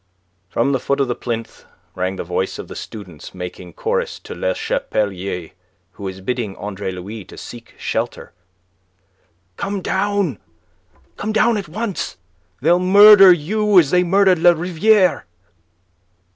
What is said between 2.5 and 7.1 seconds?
of the students making chorus to Le Chapelier, who was bidding Andre